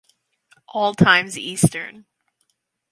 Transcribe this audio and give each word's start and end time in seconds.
All 0.69 0.95
times 0.95 1.37
Eastern. 1.37 2.05